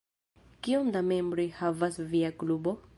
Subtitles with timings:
[0.67, 2.77] Kiom da membroj havas via klubo?